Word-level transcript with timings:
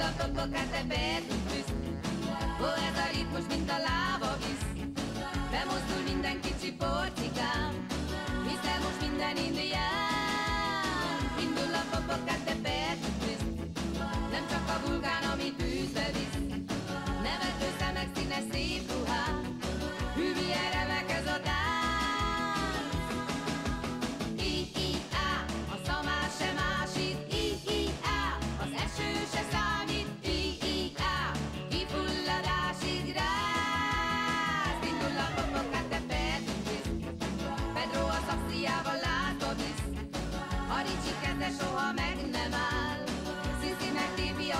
A 0.00 0.12
popokát, 0.16 0.70
te 0.70 0.82
betűz. 0.88 1.64
Ó, 2.60 2.64
ez 2.64 2.96
a 3.04 3.06
ritmus, 3.12 3.44
mint 3.48 3.70
a 3.70 3.76
láva 3.78 4.36
visz. 4.38 4.84
Bemozdul 5.50 6.02
minden 6.12 6.40
kicsi 6.40 6.72
porcikám. 6.72 7.69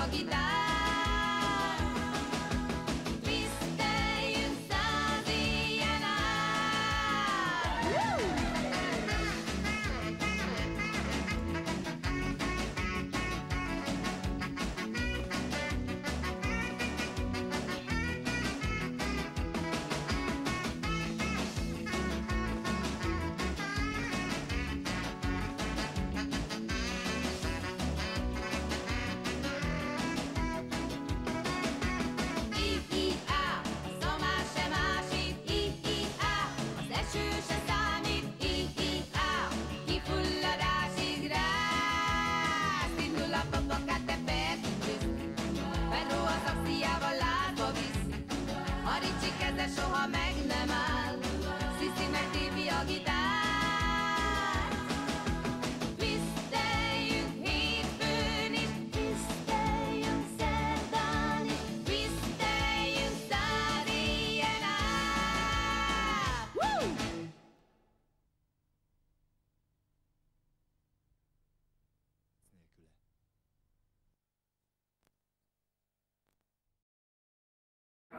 dog 0.01 0.13
e. 0.15 0.60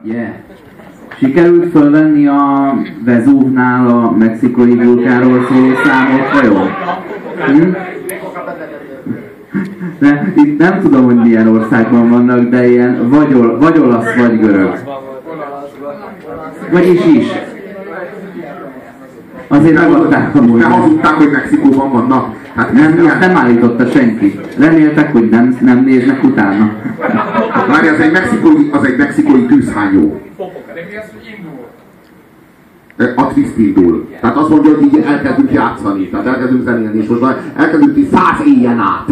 Yeah. 0.05 0.33
Sikerült 1.17 1.71
fölvenni 1.71 2.27
a 2.27 2.73
Vezúvnál 3.05 3.87
a 3.87 4.11
mexikai 4.11 4.75
vulkáról 4.75 5.45
szóló 5.49 5.71
számot, 5.83 6.31
vajon? 6.31 6.67
Hm? 7.47 7.71
Ne, 9.99 10.21
itt 10.35 10.57
nem 10.57 10.79
tudom, 10.81 11.05
hogy 11.05 11.15
milyen 11.15 11.47
országban 11.47 12.09
vannak, 12.09 12.49
de 12.49 12.67
ilyen 12.67 13.09
vagy, 13.09 13.33
ol, 13.33 13.57
vagy 13.57 13.77
olasz, 13.77 14.15
vagy 14.15 14.39
görög. 14.39 14.79
Vagyis 16.71 17.05
is. 17.05 17.27
Azért 19.47 19.75
megadták 19.75 20.35
a 20.35 20.39
Ne 20.39 20.45
múltat. 20.45 20.71
hazudták, 20.71 21.13
hogy 21.13 21.31
Mexikóban 21.31 21.91
vannak. 21.91 22.35
Hát 22.55 22.73
Nem, 22.73 22.91
milyen- 22.91 23.19
nem 23.19 23.35
állította 23.37 23.85
senki. 23.85 24.39
Reméltek, 24.57 25.11
hogy 25.11 25.29
nem, 25.29 25.57
nem 25.61 25.83
néznek 25.83 26.23
utána. 26.23 26.71
Várj, 27.67 27.87
az 27.87 27.99
egy 27.99 28.11
mexikói, 28.11 28.69
az 28.71 28.83
egy 28.85 28.97
mexikói 28.97 29.45
tűzhányó. 29.45 30.21
A 33.15 33.27
twist 33.33 33.57
indul. 33.57 34.07
Tehát 34.21 34.35
azt 34.35 34.49
mondja, 34.49 34.75
hogy 34.75 34.83
így 34.83 35.03
elkezdünk 35.05 35.51
játszani. 35.51 36.09
Tehát 36.09 36.25
elkezdünk 36.25 36.63
zenélni, 36.63 36.99
és 36.99 37.07
most 37.07 37.23
elkezdünk 37.57 37.97
így 37.97 38.09
száz 38.13 38.47
éjjen 38.47 38.79
át. 38.79 39.05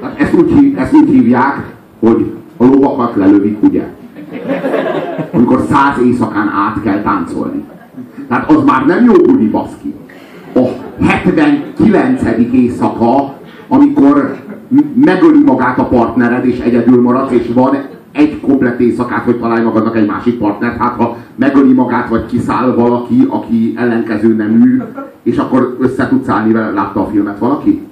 Tehát 0.00 0.20
ezt 0.20 0.32
úgy, 0.34 0.74
ezt 0.78 0.92
úgy 0.92 1.08
hívják, 1.08 1.58
hogy 1.98 2.32
a 2.56 2.64
lovakat 2.64 3.16
lelövik, 3.16 3.62
ugye? 3.62 3.82
Amikor 5.30 5.64
száz 5.70 5.98
éjszakán 6.04 6.48
át 6.48 6.82
kell 6.82 7.02
táncolni. 7.02 7.64
Tehát 8.28 8.50
az 8.50 8.64
már 8.64 8.86
nem 8.86 9.04
jó 9.04 9.12
buli, 9.12 9.48
baszki. 9.48 9.94
A 10.54 10.60
79. 11.02 12.22
éjszaka, 12.52 13.34
amikor 13.68 14.36
megöli 14.94 15.42
magát 15.42 15.78
a 15.78 15.84
partnered, 15.84 16.46
és 16.46 16.58
egyedül 16.58 17.02
maradsz, 17.02 17.32
és 17.32 17.50
van 17.54 17.76
egy 18.12 18.40
komplet 18.40 18.80
éjszakát, 18.80 19.24
hogy 19.24 19.38
találj 19.38 19.64
magadnak 19.64 19.96
egy 19.96 20.06
másik 20.06 20.38
partnert, 20.38 20.78
hát 20.78 20.96
ha 20.96 21.16
megöli 21.34 21.72
magát, 21.72 22.08
vagy 22.08 22.26
kiszáll 22.26 22.74
valaki, 22.74 23.26
aki 23.28 23.74
ellenkező 23.76 24.34
nemű, 24.34 24.82
és 25.22 25.36
akkor 25.36 25.76
össze 25.80 26.08
tudsz 26.08 26.28
állni 26.28 26.52
vele, 26.52 26.70
látta 26.70 27.00
a 27.00 27.06
filmet 27.06 27.38
valaki? 27.38 27.82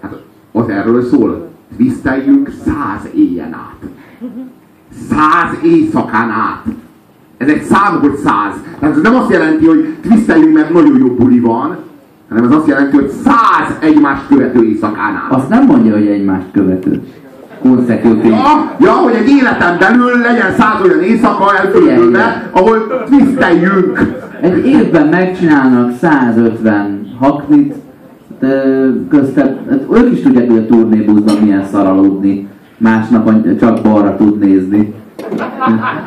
Hát 0.00 0.16
az 0.52 0.68
erről 0.68 1.02
szól. 1.02 1.48
Twisteljünk 1.76 2.50
száz 2.64 3.08
éjjen 3.14 3.52
át. 3.52 3.90
Száz 5.08 5.58
éjszakán 5.62 6.30
át. 6.30 6.64
Ez 7.40 7.48
egy 7.48 7.62
szám, 7.62 7.98
hogy 8.00 8.16
száz. 8.16 8.54
Tehát 8.78 8.96
ez 8.96 9.02
nem 9.02 9.14
azt 9.14 9.30
jelenti, 9.30 9.66
hogy 9.66 9.94
twisteljünk, 10.02 10.54
mert 10.54 10.72
nagyon 10.72 10.98
jó 10.98 11.06
buli 11.06 11.38
van, 11.38 11.76
hanem 12.28 12.44
ez 12.44 12.56
azt 12.56 12.66
jelenti, 12.66 12.96
hogy 12.96 13.10
száz 13.24 13.76
egymást 13.80 14.22
követő 14.28 14.64
éjszakán 14.64 15.14
át. 15.14 15.32
Azt 15.38 15.48
nem 15.48 15.64
mondja, 15.66 15.92
hogy 15.92 16.06
egymást 16.06 16.46
követő. 16.52 17.02
Consecutive. 17.62 18.36
Ja, 18.36 18.76
ja, 18.80 18.92
hogy 18.92 19.14
egy 19.14 19.28
életen 19.28 19.78
belül 19.78 20.18
legyen 20.20 20.54
száz 20.58 20.82
olyan 20.82 21.02
éjszaka 21.02 21.56
eltöltődve, 21.56 22.50
ahol 22.50 23.04
twisteljünk. 23.06 24.22
Egy 24.40 24.66
évben 24.66 25.06
megcsinálnak 25.08 25.96
150 26.00 27.16
haknit, 27.20 27.74
köztet, 29.08 29.58
hát 29.70 29.84
ők 29.92 30.12
is 30.12 30.20
tudják, 30.20 30.48
hogy 30.48 30.58
a 30.58 30.66
turnébuszban 30.66 31.36
milyen 31.42 31.64
szaraludni. 31.72 32.48
Másnap 32.76 33.26
any- 33.26 33.58
csak 33.58 33.82
balra 33.82 34.16
tud 34.16 34.38
nézni. 34.38 34.94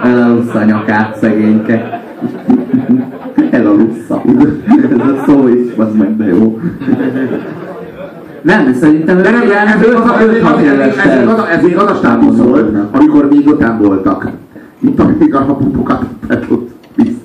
Elalussza 0.04 0.60
a 0.60 0.64
nyakát, 0.64 1.18
szegényke. 1.18 2.02
Elalussza. 3.50 4.22
Ez 4.92 5.08
a 5.08 5.24
szó 5.26 5.48
is, 5.48 5.78
az 5.78 5.96
meg 5.98 6.18
de 6.18 6.26
jó. 6.26 6.60
Nem, 8.42 8.74
szerintem 8.74 9.22
De 9.22 9.32
nem, 9.32 9.42
ez 9.42 9.80
még 9.80 9.94
az 9.96 10.10
a, 10.10 10.20
ez 10.20 10.28
az, 10.28 10.62
ez, 10.62 10.98
ez, 10.98 11.18
még 11.20 11.28
az, 11.28 11.46
ez 11.52 11.64
még 11.64 11.78
az 11.78 11.92
a 11.92 11.96
státusz 11.96 12.38
volt, 12.38 12.78
amikor 12.92 13.28
még 13.30 13.48
öten 13.48 13.78
voltak. 13.82 14.28
Itt 14.80 15.00
amíg 15.00 15.36
a 15.36 15.40
pupukat 15.40 16.04
petot 16.28 16.72
viszt. 16.96 17.22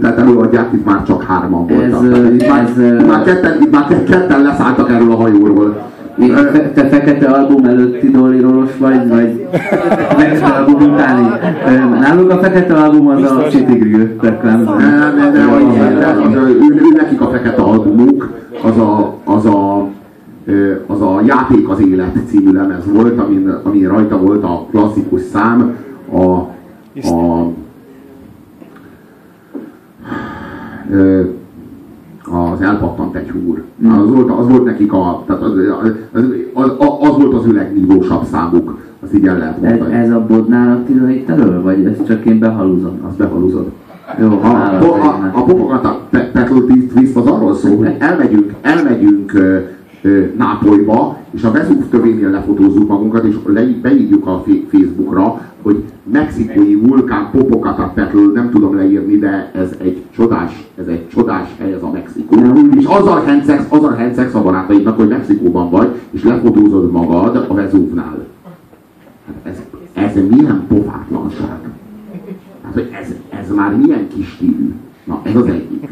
Tehát 0.00 0.18
előadják, 0.18 0.68
itt 0.72 0.84
már 0.84 1.02
csak 1.06 1.22
hárman 1.22 1.66
voltak. 1.66 2.04
Ez, 2.04 2.10
Tehát 2.10 2.32
itt, 2.32 2.48
már, 2.48 2.62
ez, 2.62 3.00
itt, 3.00 3.06
már 3.06 3.22
ketten, 3.22 3.62
itt 3.62 3.72
már 3.72 3.86
ketten 4.04 4.42
leszálltak 4.42 4.90
erről 4.90 5.10
a 5.10 5.16
hajóról. 5.16 5.90
Te, 6.16 6.70
te 6.74 6.88
fekete 6.88 7.26
album 7.26 7.64
előtti 7.64 8.10
dolirolos 8.10 8.76
vagy, 8.78 9.08
vagy 9.08 9.46
fekete 10.08 10.46
album 10.46 10.92
utáni? 10.92 11.28
Ö, 11.66 11.98
Náluk 11.98 12.30
a 12.30 12.38
fekete 12.38 12.74
album 12.74 13.06
az 13.06 13.22
a 13.22 13.46
City 13.48 13.72
Grill 13.72 14.16
reklám. 14.20 14.62
Nem, 14.62 15.16
nem, 15.16 15.32
nem, 15.32 16.34
ő, 16.34 16.80
nekik 16.96 17.20
a 17.20 17.30
fekete 17.30 17.62
albumuk, 17.62 18.30
az 18.62 18.78
a, 18.78 19.14
az 19.24 19.46
a, 19.46 19.88
az 20.86 21.00
a 21.00 21.20
Játék 21.26 21.68
az 21.68 21.80
élet 21.80 22.16
című 22.28 22.52
lemez 22.52 22.92
volt, 22.92 23.18
amin, 23.18 23.54
amin 23.62 23.88
rajta 23.88 24.18
volt 24.18 24.44
a 24.44 24.66
klasszikus 24.70 25.20
szám, 25.20 25.76
a, 26.12 26.22
a 27.08 27.46
az 30.92 31.41
elpattant 32.62 33.14
egy 33.14 33.30
húr. 33.30 33.62
Az 34.02 34.10
volt, 34.10 34.30
az 34.30 34.48
volt 34.48 34.64
nekik 34.64 34.92
a, 34.92 35.22
tehát 35.26 35.42
az, 35.42 35.50
az, 35.82 36.24
az, 36.52 36.72
az, 37.00 37.16
volt 37.16 37.34
az 37.34 37.46
ő 37.46 37.52
legnívósabb 37.52 38.24
számuk, 38.24 38.78
azt 39.02 39.14
így 39.14 39.26
el 39.26 39.38
lehet 39.38 39.62
Ez, 39.62 39.70
mondani. 39.70 39.94
ez 39.94 40.10
a 40.10 40.24
bodnál 40.28 40.76
a 40.76 40.82
tila 40.86 41.10
itt 41.10 41.28
elől, 41.28 41.62
vagy 41.62 41.84
ezt 41.84 42.06
csak 42.06 42.24
én 42.24 42.38
behalúzom? 42.38 43.00
Azt 43.08 43.16
behalúzod. 43.16 43.66
Jó, 44.20 44.28
A, 44.42 44.46
a, 44.46 44.78
a, 44.82 45.30
a 45.32 45.42
Popogata 45.44 46.00
Pe- 46.10 46.30
Petrol 46.32 46.66
Twist 46.66 47.16
az 47.16 47.26
arról 47.26 47.54
szól, 47.54 47.76
hogy 47.76 47.94
elmegyünk, 47.98 48.52
elmegyünk 48.60 49.32
Nápolyba, 50.36 51.18
és 51.30 51.42
a 51.42 51.50
Vezúv 51.50 51.88
tövénél 51.88 52.30
lefotózzuk 52.30 52.88
magunkat, 52.88 53.24
és 53.24 53.36
beírjuk 53.82 54.26
a 54.26 54.44
Facebookra, 54.70 55.40
hogy 55.62 55.84
mexikói 56.02 56.74
vulkán 56.74 57.30
Popocatépetl, 57.30 58.18
nem 58.18 58.50
tudom 58.50 58.76
leírni, 58.76 59.18
de 59.18 59.50
ez 59.54 59.74
egy 59.78 60.02
csodás, 60.10 60.68
ez 60.78 60.86
egy 60.86 61.08
csodás 61.08 61.48
hely, 61.58 61.72
ez 61.72 61.82
a 61.82 61.90
Mexikó. 61.90 62.36
És 62.78 62.84
azzal 62.84 63.22
hencegsz, 63.22 63.66
azzal 63.68 63.92
hencegsz 63.92 64.34
a 64.34 64.42
barátaidnak, 64.42 64.96
hogy 64.96 65.08
Mexikóban 65.08 65.70
vagy, 65.70 65.88
és 66.10 66.24
lefotózod 66.24 66.90
magad 66.90 67.46
a 67.48 67.54
Vezúvnál. 67.54 68.26
Hát 69.26 69.52
ez, 69.52 69.62
ez 69.92 70.14
milyen 70.28 70.64
pofátlanság. 70.68 71.58
Hát, 72.62 72.72
hogy 72.72 72.90
ez, 73.00 73.14
ez 73.40 73.54
már 73.54 73.76
milyen 73.76 74.08
kis 74.08 74.28
stílű. 74.28 74.74
Na, 75.04 75.20
ez 75.22 75.36
az 75.36 75.46
egyik. 75.46 75.88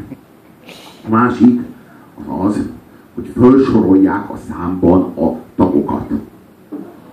A 1.06 1.10
másik 1.10 1.60
az 2.16 2.46
az, 2.46 2.68
hogy 3.20 3.32
felsorolják 3.42 4.30
a 4.30 4.36
számban 4.48 5.00
a 5.00 5.36
tagokat. 5.56 6.10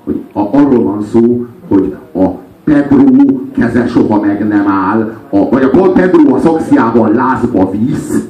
Hogy 0.04 0.21
a, 0.33 0.39
arról 0.39 0.83
van 0.83 1.04
szó, 1.04 1.45
hogy 1.68 1.95
a 2.13 2.25
Pedro 2.63 3.04
keze 3.51 3.88
soha 3.88 4.21
meg 4.21 4.48
nem 4.48 4.68
áll, 4.68 5.13
a, 5.30 5.50
vagy 5.50 5.63
a 5.63 5.92
Pedro 5.92 6.36
a 6.36 6.39
szoxiával 6.39 7.12
lázba 7.12 7.71
visz, 7.71 8.27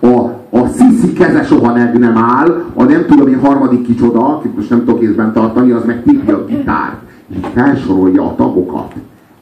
a, 0.00 0.16
a 0.58 0.66
Sisi 0.78 1.12
keze 1.12 1.42
soha 1.42 1.72
meg 1.72 1.98
nem 1.98 2.16
áll, 2.16 2.64
a 2.74 2.82
nem 2.82 3.04
tudom 3.06 3.28
én 3.28 3.40
harmadik 3.40 3.86
kicsoda, 3.86 4.36
akit 4.36 4.56
most 4.56 4.70
nem 4.70 4.84
tudok 4.84 5.02
észben 5.02 5.32
tartani, 5.32 5.70
az 5.70 5.84
meg 5.84 6.02
tipja 6.02 6.36
a 6.36 6.44
gitárt, 6.44 7.00
és 7.28 7.46
felsorolja 7.54 8.22
a 8.22 8.34
tagokat. 8.34 8.92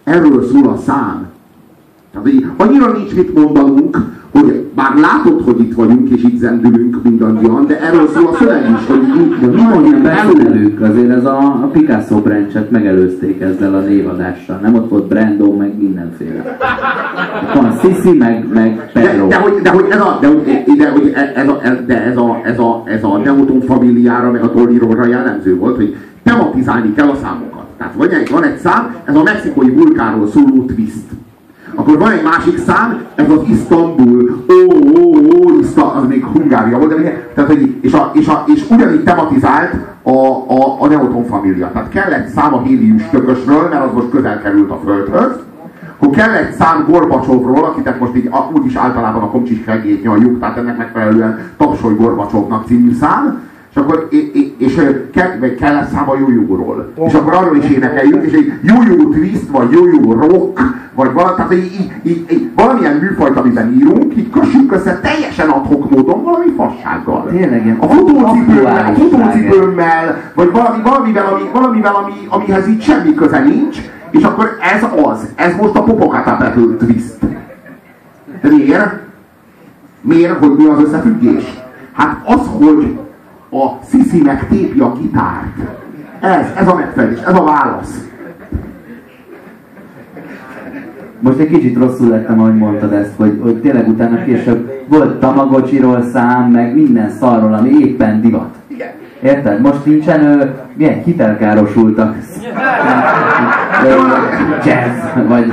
Erről 0.05 0.47
szól 0.47 0.69
a 0.69 0.77
szám. 0.77 1.27
Tehát, 2.13 2.29
annyira 2.57 2.93
nincs 2.93 3.15
mit 3.15 3.35
mondanunk, 3.35 4.18
hogy 4.41 4.67
bár 4.75 4.95
látod, 4.97 5.43
hogy 5.45 5.61
itt 5.61 5.75
vagyunk 5.75 6.09
és 6.09 6.23
itt 6.23 6.39
zendülünk 6.39 7.03
mindannyian, 7.03 7.67
de 7.67 7.81
erről 7.81 8.09
szól 8.09 8.27
a 8.27 8.35
szöveg 8.35 8.71
is, 8.71 8.87
hogy 8.87 9.01
de 9.41 9.47
mi 9.47 9.63
mondjuk 9.63 10.03
beszélünk, 10.03 10.81
azért 10.81 11.11
ez 11.11 11.25
a, 11.25 11.39
a 11.39 11.69
Picasso 11.73 12.21
branchet 12.21 12.71
megelőzték 12.71 13.41
ezzel 13.41 13.75
a 13.75 13.81
névadással, 13.81 14.59
nem 14.63 14.75
ott 14.75 14.91
volt 14.91 15.07
Brando, 15.07 15.53
meg 15.53 15.79
mindenféle. 15.79 16.57
Van 17.55 17.79
Sisi, 17.83 18.17
meg, 18.17 18.47
meg 18.53 18.91
Pedro. 18.93 19.27
De, 19.27 19.37
de, 19.37 19.43
hogy, 19.43 19.63
de 19.63 19.71
hogy 19.71 19.87
ez 19.91 20.01
a, 20.01 20.19
de, 20.21 20.27
hogy, 20.27 20.43
de, 20.77 20.91
hogy 20.91 21.13
ez 21.35 21.49
a, 21.49 21.61
de 21.87 22.05
ez 22.05 22.17
a, 22.17 22.41
ez 22.45 22.59
a, 22.59 22.83
ez 22.85 23.05
a 23.05 23.19
Neoton 23.19 23.61
familiára, 23.61 24.31
meg 24.31 24.43
a 24.43 24.53
Tolliróra 24.53 25.07
jellemző 25.07 25.57
volt, 25.57 25.77
hogy 25.77 25.97
tematizálni 26.23 26.95
kell 26.95 27.09
a 27.09 27.17
számokat. 27.23 27.67
Tehát 27.79 27.95
van 27.97 28.09
egy, 28.09 28.31
van 28.31 28.43
egy 28.43 28.59
szám, 28.59 28.95
ez 29.05 29.17
a 29.17 29.23
mexikói 29.23 29.71
vulkánról 29.71 30.29
szóló 30.29 30.65
twist 30.65 31.07
akkor 31.79 31.99
van 31.99 32.11
egy 32.11 32.23
másik 32.23 32.59
szám, 32.59 33.05
ez 33.15 33.31
az 33.31 33.41
Isztambul. 33.47 34.45
Ó, 34.49 34.75
ó, 35.01 35.17
ó, 35.17 35.59
Iszta, 35.61 35.93
az 35.93 36.07
még 36.09 36.25
Hungária 36.25 36.79
volt, 36.79 37.03
de 37.03 37.31
tehát, 37.35 37.51
hogy, 37.51 37.75
és, 37.81 37.93
a, 37.93 38.11
és, 38.15 38.27
a, 38.27 38.45
és 38.47 38.65
ugyanígy 38.71 39.03
tematizált 39.03 39.75
a, 40.03 40.11
a, 40.11 40.77
a 40.81 40.87
Neoton 40.87 41.25
família. 41.25 41.71
Tehát 41.73 41.89
kell 41.89 42.13
egy 42.13 42.29
szám 42.29 42.55
a 42.55 42.63
Hélius 42.63 43.09
tökösről, 43.11 43.69
mert 43.69 43.85
az 43.85 43.93
most 43.95 44.11
közel 44.11 44.41
került 44.43 44.71
a 44.71 44.81
Földhöz, 44.85 45.33
akkor 45.99 46.15
kell 46.15 46.31
egy 46.31 46.53
szám 46.53 46.87
Gorbacsovról, 46.89 47.65
akit 47.65 48.01
most 48.01 48.17
így 48.17 48.31
úgyis 48.53 48.75
általában 48.75 49.23
a 49.23 49.31
komcsis 49.31 49.59
fegét 49.65 50.03
nyaljuk, 50.03 50.41
tehát 50.41 50.57
ennek 50.57 50.77
megfelelően 50.77 51.39
Tapsoly 51.57 51.95
Gorbacsovnak 51.95 52.67
című 52.67 52.95
szám, 52.95 53.41
és 53.71 53.77
akkor 53.77 54.09
és, 54.59 54.77
és 54.77 54.83
kell, 55.13 55.39
kell 55.59 55.77
egy 55.77 55.89
szám 55.89 56.11
a 56.11 56.17
Jújúról. 56.19 56.93
És 57.07 57.15
akkor 57.15 57.35
arról 57.35 57.57
is 57.57 57.71
énekeljük, 57.71 58.25
és 58.25 58.33
egy 58.33 58.53
Jújú 58.63 59.11
twist, 59.11 59.49
vagy 59.51 59.71
Jújú 59.71 60.13
rock, 60.13 60.61
vagy 60.95 61.13
valami, 61.13 61.35
tehát 61.37 61.55
így, 61.55 61.73
így, 61.81 61.93
így, 62.03 62.27
így, 62.33 62.51
valamilyen 62.55 62.97
műfajt, 62.97 63.37
amiben 63.37 63.73
írunk, 63.73 64.17
így 64.17 64.31
kössünk 64.31 64.73
össze 64.73 65.01
teljesen 65.01 65.49
adhok 65.49 65.91
módon 65.91 66.23
valami 66.23 66.53
fassággal. 66.57 67.27
Tényleg, 67.31 67.77
a 67.81 67.87
futócipőmmel, 67.87 68.89
a 68.89 70.33
vagy 70.35 70.51
valami, 70.51 70.83
valamivel, 70.83 71.27
ami, 71.27 71.43
valamivel 71.53 71.95
ami, 71.95 72.13
amihez 72.29 72.69
így 72.69 72.83
semmi 72.83 73.15
köze 73.15 73.39
nincs, 73.39 73.79
és 74.11 74.23
akkor 74.23 74.57
ez 74.75 74.87
az, 75.05 75.29
ez 75.35 75.57
most 75.57 75.75
a 75.75 75.83
Popocatépetl 75.83 76.61
twist. 76.61 77.17
Miért? 78.43 79.07
Miért, 80.01 80.39
hogy 80.39 80.57
mi 80.57 80.67
az 80.67 80.83
összefüggés? 80.83 81.45
Hát 81.93 82.17
az, 82.25 82.41
hogy 82.59 82.99
a 83.51 83.79
Sisi 83.91 84.23
megtépi 84.23 84.81
a 84.81 84.93
gitárt. 84.93 85.57
Ez, 86.21 86.47
ez 86.57 86.69
a 86.69 86.75
megfelelés, 86.75 87.21
ez 87.21 87.35
a 87.35 87.45
válasz. 87.45 88.09
Most 91.21 91.39
egy 91.39 91.49
kicsit 91.49 91.77
rosszul 91.77 92.09
lettem, 92.09 92.41
ahogy 92.41 92.57
mondtad 92.57 92.93
ezt, 92.93 93.13
hogy, 93.17 93.39
hogy 93.43 93.61
tényleg 93.61 93.89
utána 93.89 94.25
később 94.25 94.85
volt 94.89 95.21
Tamagocsiról 95.21 96.03
szám, 96.03 96.51
meg 96.51 96.75
minden 96.75 97.11
szarról, 97.11 97.55
ami 97.55 97.71
éppen 97.71 98.21
divat. 98.21 98.55
Igen. 98.67 98.89
Érted? 99.23 99.61
Most 99.61 99.85
nincsen, 99.85 100.25
ö, 100.25 100.45
milyen 100.75 101.03
hitelkárosultak. 101.03 102.17
Jazz, 104.65 105.29
vagy... 105.29 105.53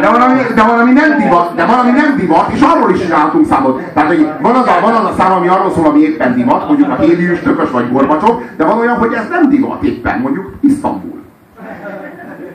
De 0.00 0.10
valami, 0.10 0.40
de 0.54 0.62
valami 0.62 0.92
nem 0.92 1.18
divat, 1.18 1.54
de 1.54 1.64
valami 1.64 1.90
nem 1.90 2.16
divat, 2.16 2.50
és 2.52 2.60
arról 2.60 2.90
is 2.90 3.00
csináltunk 3.00 3.46
számot. 3.46 3.80
Tehát, 3.94 4.08
hogy 4.08 4.28
van 4.40 4.54
az, 4.54 4.66
a, 4.66 4.80
van 4.80 4.94
az 4.94 5.04
a 5.04 5.14
szám, 5.18 5.32
ami 5.32 5.48
arról 5.48 5.70
szól, 5.70 5.86
ami 5.86 6.00
éppen 6.00 6.34
divat, 6.34 6.66
mondjuk 6.66 6.88
a 6.88 7.02
Hélius, 7.02 7.40
Tökös 7.40 7.70
vagy 7.70 7.92
Gorbacsov, 7.92 8.40
de 8.56 8.64
van 8.64 8.78
olyan, 8.78 8.96
hogy 8.96 9.12
ez 9.12 9.28
nem 9.30 9.48
divat 9.48 9.82
éppen, 9.82 10.20
mondjuk 10.20 10.52
Isztambul 10.60 11.16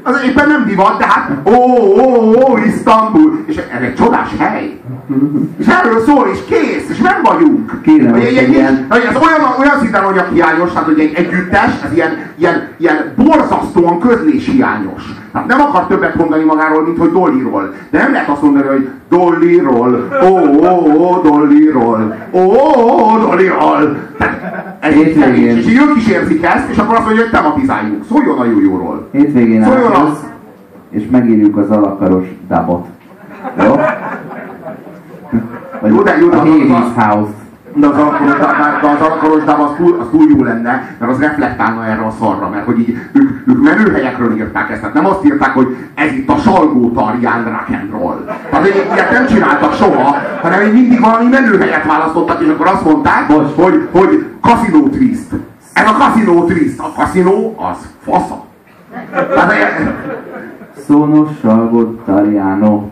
az 0.03 0.21
éppen 0.25 0.47
nem 0.47 0.65
divat, 0.65 0.97
de 0.97 1.05
hát 1.07 1.29
ó, 1.45 1.53
ó, 1.99 2.33
ó, 2.49 2.57
Isztambul, 2.57 3.43
és 3.45 3.55
ez 3.55 3.81
egy 3.81 3.95
csodás 3.95 4.29
hely. 4.39 4.79
És 5.57 5.65
erről 5.67 6.01
szól, 6.05 6.27
és 6.33 6.39
kész, 6.47 6.89
és 6.89 6.97
nem 6.97 7.21
vagyunk. 7.23 7.81
Kéne, 7.81 8.13
egy, 8.13 8.35
egy, 8.35 8.49
ilyen... 8.49 8.87
Ez 8.89 9.15
olyan, 9.15 9.55
olyan 9.59 9.79
szinten 9.79 10.03
anyag 10.03 10.27
hiányos, 10.33 10.71
tehát 10.71 10.85
hogy 10.85 10.99
egy 10.99 11.13
együttes, 11.13 11.71
ez 11.85 11.93
ilyen, 11.93 12.17
ilyen, 12.35 12.67
ilyen 12.77 13.13
borzasztóan 13.15 13.99
közléshiányos. 13.99 15.03
Tehát 15.31 15.47
nem 15.47 15.59
akar 15.59 15.87
többet 15.87 16.15
mondani 16.15 16.43
magáról, 16.43 16.83
mint 16.83 16.97
hogy 16.97 17.11
Dollyról. 17.11 17.73
De 17.89 17.97
nem 17.97 18.11
lehet 18.11 18.29
azt 18.29 18.41
mondani, 18.41 18.67
hogy 18.67 18.89
Dollyról, 19.09 20.07
ó, 20.23 20.37
ó, 20.37 20.91
ó, 20.97 21.21
Dollyról, 21.21 22.15
ó, 22.31 22.39
ó, 22.39 23.17
Dollyról. 23.17 23.97
Hétvégén. 24.81 25.57
És 25.57 25.65
ők 25.65 25.95
is 25.95 26.07
érzik 26.07 26.43
ezt, 26.45 26.69
és 26.69 26.77
akkor 26.77 26.95
azt 26.95 27.05
mondja, 27.05 27.23
hogy 27.23 27.31
tematizáljuk. 27.31 28.03
Szóljon 28.09 28.39
a 28.39 28.45
jójóról. 28.45 29.07
Hétvégén 29.11 29.63
Szóljon 29.63 29.91
az... 29.91 30.25
és 30.89 31.03
megírjuk 31.11 31.57
az 31.57 31.69
alakaros 31.69 32.25
dabot. 32.47 32.85
Jó? 33.63 33.75
Vagy 35.81 35.93
jó, 35.93 36.01
de 36.01 36.17
jó, 36.17 36.29
de 36.29 36.35
a 36.35 36.39
Hades 36.39 36.93
House. 36.95 37.31
De 37.73 37.87
az 37.87 37.97
alakaros, 37.97 38.37
de 38.37 38.87
az, 38.87 39.01
alakaros 39.01 39.43
dáv 39.43 39.61
az 39.61 39.71
túl, 39.77 39.97
az 39.99 40.07
túl 40.11 40.29
jó 40.29 40.43
lenne, 40.43 40.95
mert 40.99 41.11
az 41.11 41.19
reflektálna 41.19 41.85
erre 41.85 42.05
a 42.05 42.13
szarra, 42.19 42.49
mert 42.49 42.65
hogy 42.65 42.79
így 42.79 42.97
ők, 43.11 43.47
ők 43.47 43.61
menőhelyekről 43.63 44.35
írták 44.35 44.69
ezt, 44.69 44.79
tehát 44.79 44.95
nem 44.95 45.05
azt 45.05 45.25
írták, 45.25 45.53
hogy 45.53 45.75
ez 45.93 46.11
itt 46.11 46.29
a 46.29 46.37
Salgó 46.37 46.91
Tarján 46.91 47.43
rock 47.43 47.79
and 47.81 47.91
roll. 47.91 48.25
Tehát 48.49 48.67
ilyet 48.67 49.11
nem 49.11 49.27
csináltak 49.27 49.73
soha, 49.73 50.15
hanem 50.41 50.71
mindig 50.71 50.99
valami 50.99 51.29
menőhelyet 51.29 51.85
választottak, 51.85 52.41
és 52.41 52.47
akkor 52.47 52.67
azt 52.67 52.85
mondták, 52.85 53.27
Most. 53.27 53.55
hogy, 53.55 53.87
hogy 53.91 54.25
Casino 54.41 54.89
Twist. 54.89 55.29
Ez 55.73 55.87
a 55.87 55.93
Casino 55.93 56.43
Twist. 56.45 56.79
A 56.79 56.91
Casino 56.97 57.53
az 57.55 57.87
fasza. 58.03 58.43
Szónos 60.87 61.29
Salgó 61.41 61.81
Tarjánó. 62.05 62.89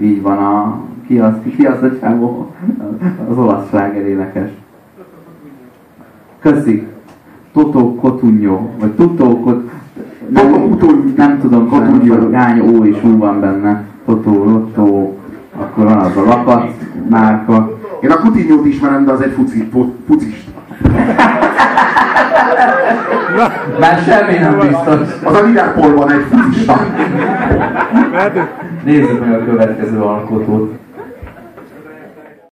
Így 0.00 0.22
van 0.22 0.38
a 0.38 0.87
ki 1.08 1.18
az, 1.18 1.32
ki 1.56 1.64
az 1.64 1.82
a 1.82 1.98
csávó? 2.00 2.50
Az 3.30 3.38
olasz 3.38 3.68
sláger 3.68 4.06
énekes. 4.06 4.50
Köszi. 6.40 6.86
Totó 7.52 7.94
Kotunyó, 7.94 8.70
vagy 8.80 8.90
Totó 8.90 9.40
Kot... 9.40 9.70
Nem, 10.28 10.76
nem 11.16 11.38
tudom, 11.40 11.68
Kotunyó. 11.68 12.32
Hány 12.32 12.60
ó 12.60 12.84
és 12.84 13.04
ú 13.04 13.18
van 13.18 13.40
benne. 13.40 13.84
Totó, 14.04 14.44
Lotto, 14.44 15.12
akkor 15.56 15.84
van 15.84 15.98
az 15.98 16.16
a 16.16 16.24
lakat, 16.24 16.70
márka. 17.08 17.78
Én 18.00 18.10
a 18.10 18.16
Kutinyót 18.16 18.66
ismerem, 18.66 19.04
de 19.04 19.12
az 19.12 19.20
egy 19.20 19.32
fuci, 19.32 19.70
fucista. 20.06 20.60
Már 23.80 23.98
semmi 23.98 24.38
nem 24.38 24.58
biztos. 24.58 25.24
Az 25.24 25.34
a 25.34 25.42
Liverpoolban 25.44 26.12
egy 26.12 26.24
fucista. 26.30 26.80
Nézzük 28.84 29.20
meg 29.20 29.32
a 29.32 29.44
következő 29.44 30.00
alkotót. 30.00 30.77